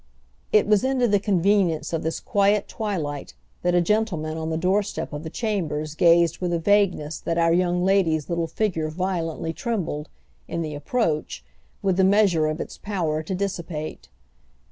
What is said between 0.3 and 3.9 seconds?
It was into the convenience of this quiet twilight that a